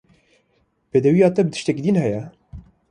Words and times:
Pêdiviya 0.91 1.27
te 1.33 1.41
bi 1.47 1.51
tiştekî 1.53 1.83
din 1.85 1.95
heye? 2.03 2.21